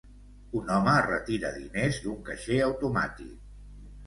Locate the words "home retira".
0.77-1.51